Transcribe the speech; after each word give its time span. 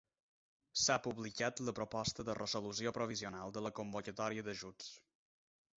S'ha 0.83 0.95
publicat 1.07 1.61
la 1.67 1.75
proposta 1.81 2.25
de 2.31 2.37
resolució 2.41 2.95
provisional 2.99 3.55
de 3.59 3.65
la 3.69 3.75
convocatòria 3.83 4.49
d'ajuts. 4.49 4.91